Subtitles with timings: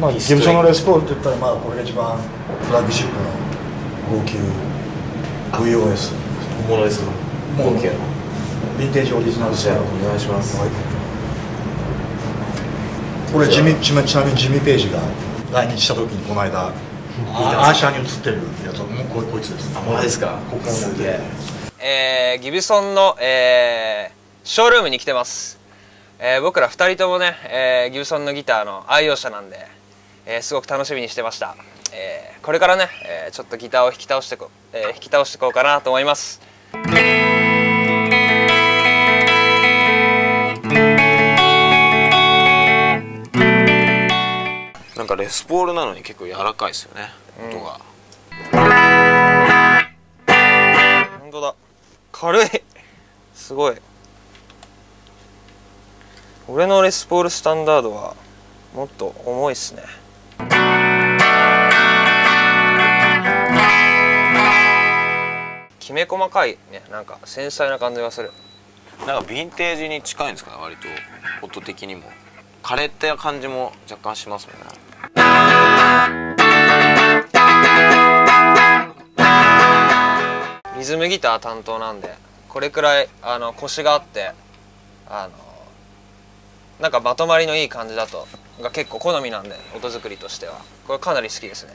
[0.00, 4.38] まあギブソンのレスポールって言ったらまあこれが一番フラッグシップの号泣。
[5.52, 6.14] VOS
[6.68, 7.06] 本物ですか
[7.58, 7.90] もう OK
[8.78, 10.70] ヴィンテージオリジナルじゃあお願いします、はい。
[13.32, 15.00] これジミちなちなみにジミー・ページが
[15.52, 16.72] 来日した時にこの間あ
[17.68, 18.78] アーシャーに映ってるやつ。
[18.78, 19.76] はもうここいつです。
[19.76, 20.38] あマジですか？
[20.50, 21.20] ここすげえ
[21.80, 25.59] えーギブソンの、えーショールームに来てます、
[26.22, 29.66] えー僕ら2人ともね、えーギブソンのギターの愛用者なんで、
[30.26, 31.56] えーすごく楽しみにしてました、
[31.94, 36.40] えーこれからね、えーちょっとギターを弾き倒してこ、えー弾き倒していこうかなと思います。
[44.96, 47.08] なんかレスポールなのに結構柔らかいですよね、
[47.50, 47.80] 音が。
[51.20, 51.54] 本当だ。
[52.12, 52.46] 軽い。
[53.34, 53.76] すごい
[56.52, 58.16] 俺のレスポールスタンダードは
[58.74, 59.84] もっと重いっすね。
[65.78, 66.82] きめ細かいね。
[66.90, 68.32] なんか繊細な感じがする。
[69.06, 70.88] なんかヴィンテージに近いんですかね割と。
[71.46, 72.10] 音的にも。
[72.64, 74.66] 枯れた感じも若干しますもんね。
[80.76, 82.12] リズムギター担当なんで
[82.48, 84.32] これくらいあのコシがあって
[85.08, 85.49] あの
[86.80, 88.26] なんかまとまりのいい感じだと。
[88.62, 90.54] が結構好みなんで音作りとしては。
[90.86, 91.74] これかなり好きですね。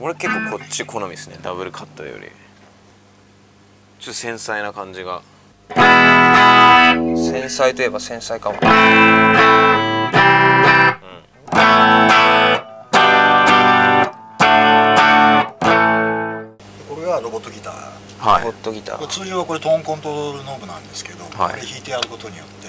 [0.00, 1.38] 俺結構こっち好みですね。
[1.42, 2.28] ダブルカットより。
[3.98, 5.22] ちょっと繊細な感じが。
[5.74, 8.58] 繊細といえば繊細かも。
[8.58, 8.70] これ
[17.06, 17.87] がロボットギター
[18.18, 18.42] はい。
[18.42, 19.06] ホットギター。
[19.06, 21.54] 通常はこれトーンコントロールノブなんですけど、はい。
[21.54, 22.68] これ弾いてやることによって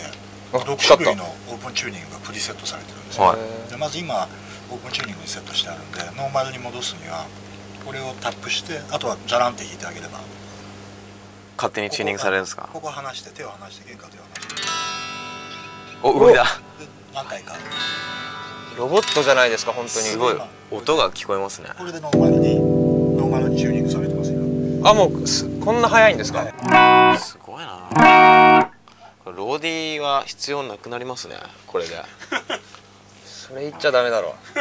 [0.54, 3.70] あ6光った種類のオープンチューニングがプリセットされてるんですよ、はい。
[3.70, 4.28] でまず今
[4.72, 7.26] オープンチューニングにセットしてあるんでノーマルに戻すには
[7.86, 10.20] これをタップしてあとはザランって弾いてあげれば
[11.58, 12.70] 勝手にチューニングされるんですか？
[12.72, 14.70] ここ離して手を離して弦から手を離して
[16.02, 16.44] お動いた。
[16.44, 16.50] で
[17.14, 17.56] 何回か。
[18.78, 20.06] ロボットじゃないですか本当に。
[20.06, 20.36] すごい。
[20.72, 21.70] 音が聞こえますね。
[21.78, 24.39] これでノーマルにノーマルにチューニングされてますよ
[24.90, 28.72] あもうすこんな早いんですか、はいすごいな。
[29.26, 31.36] ローディーは必要なくなりますね
[31.68, 31.96] これで。
[33.24, 34.36] それ言っちゃダメだろ。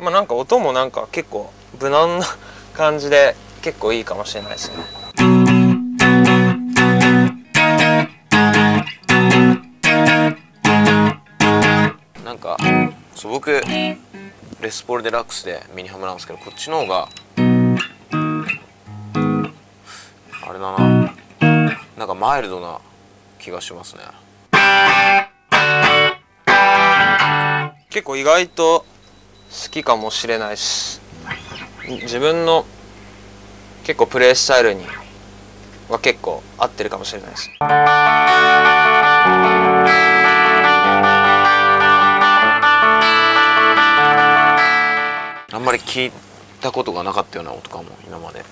[0.00, 2.26] まあなんか音もなんか結構無難な
[2.72, 4.76] 感じで結構いいかもしれないですね
[13.18, 13.60] そう僕レ
[14.70, 17.08] スポールデラックスでミニハムなんですけどこっちの方が
[20.46, 21.12] あれだな。
[21.96, 22.78] なんかマイルドな
[23.40, 24.02] 気がしますね。
[27.90, 28.86] 結構意外と
[29.50, 31.00] 好きかもしれないし
[31.88, 32.66] 自分の
[33.82, 34.84] 結構プレイスタイルに
[35.88, 37.50] は結構合ってるかもしれないです。
[45.68, 46.12] まり聞い
[46.62, 48.42] たことがなかったような音かも今まで。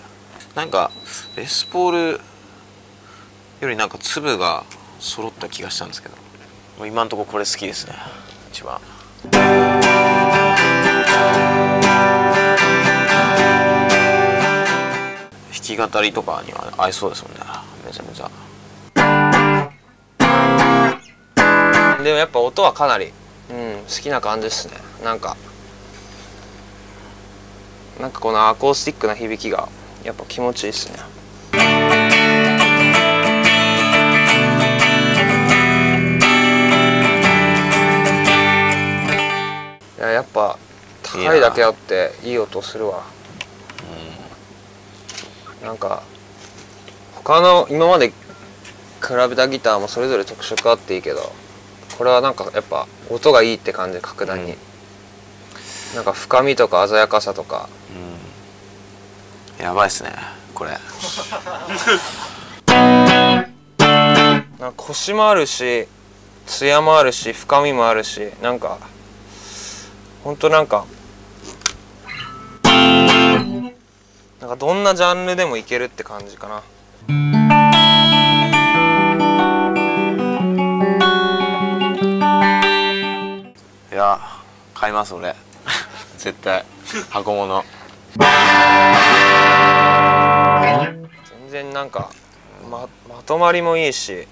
[0.55, 0.91] なんか
[1.35, 2.21] レスポール
[3.61, 4.65] よりなんか粒が
[4.99, 6.15] 揃った気がしたんですけど。
[6.87, 7.95] 今んとここれ好きですね
[8.53, 8.79] 一番。
[9.33, 9.81] 弾
[15.63, 17.39] き語りとかには合いそうですもんね
[17.87, 18.31] めちゃめちゃ。
[22.03, 23.11] でもやっぱ音はかなり、
[23.51, 24.75] うん、好きな感じですね。
[25.03, 25.35] なんか
[28.01, 29.69] なんかこのアコースティックな響きが
[30.05, 30.99] やっぱ気持ちいいですね。
[39.99, 40.59] いややっぱ
[41.03, 43.03] 高いだけあっていい音するわ。
[45.63, 46.03] なんか
[47.15, 48.15] 他の今まで比
[49.29, 51.33] べたギターもそれぞれ特色あっていいけど
[51.97, 54.55] これはなんかやっぱ音がいいって感じ格段に、
[55.95, 57.69] なんか深みとか鮮やかさとか。
[59.59, 60.11] やばいっすね
[60.55, 60.77] これ。
[62.69, 65.89] なんかコシもあるし
[66.47, 68.79] 艶もあるし深みもあるしなんか
[70.23, 70.85] ほんとなんか
[72.63, 76.63] なんかどんなジャンルでもいけるって感じかな。
[83.91, 84.21] いや
[84.75, 85.35] 買います俺
[86.27, 86.65] 絶対
[87.09, 87.65] 箱物。
[88.19, 88.29] 全
[91.49, 92.11] 然なんか
[92.69, 94.27] ままとまりもいいし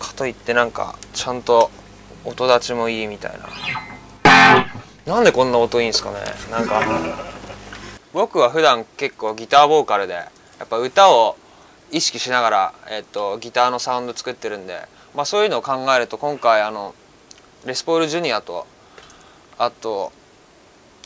[0.00, 1.70] かといってなんかちゃんと
[2.24, 3.50] 音立ちもいいみたいな。
[5.04, 6.20] なんでこんな音いいんですかね？
[6.50, 6.80] なんか
[8.14, 10.30] 僕は普段結構ギターボーカルでや
[10.64, 11.36] っぱ歌を
[11.92, 16.94] 意識しながら、えっと、ギターのサウンド作ってるんで、まあ、そういうのを考えると今回あの
[17.66, 18.66] レスポールジュニアと
[19.58, 20.12] あと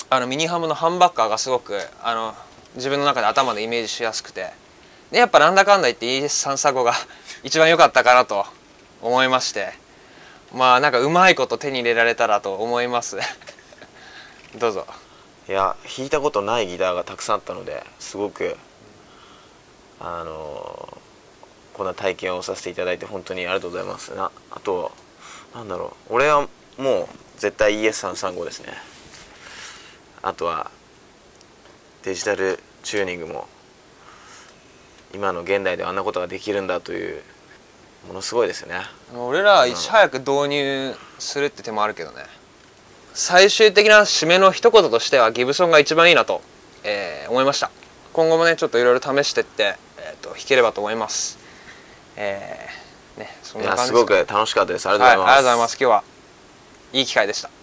[0.09, 2.35] あのミニハムのハンバッカーがすごくあの
[2.75, 4.53] 自分の中で頭でイメージしやすくて。
[5.11, 6.95] でやっぱなんだかんだ言って ES335 が
[7.43, 8.47] 一番良かったかなと
[9.03, 9.73] 思いまして。
[10.53, 13.19] まあなんかうまいこと手に入れられたらと思います。
[14.57, 14.87] どうぞ。
[15.49, 18.57] いや弾いたことないギターがたくさんあったのですごく
[19.99, 20.99] あの
[21.75, 24.15] こんな体験をさせていただいて本当にありがとうございます。
[24.15, 24.93] なあと
[25.55, 26.15] なんだろう。
[26.15, 26.49] 俺は
[26.79, 27.09] もう
[27.41, 28.75] 絶対 ES335 ですね。
[30.23, 30.71] あとは
[32.03, 33.49] デジタルチューニングも
[35.15, 37.23] 今の現代であんなことができるんだという
[38.07, 38.83] ものすごいですよね。
[39.17, 42.27] 俺らいち早く導入するって手もあるけどね。
[43.15, 46.43] 最終的な締めの一言としてはギブソンが一番いいなと、
[46.85, 47.71] えー思いました。
[48.13, 51.39] 今後もねちょっといろいろ試してって、えー、と弾ければと思います。
[52.17, 54.87] えー、ねそんいな感じやすごく楽しかったです。
[54.91, 55.77] ありがとうはい、ございます、ありがとうございます。
[55.81, 56.10] 今日は
[56.93, 57.60] いい機会でした。